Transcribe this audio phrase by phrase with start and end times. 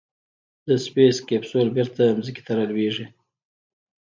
[0.67, 3.05] د سپېس کیپسول بېرته ځمکې ته رالوېږي.